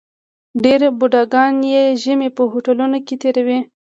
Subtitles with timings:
[0.63, 3.59] ډېر بوډاګان یې ژمی په هوټلونو کې تېروي.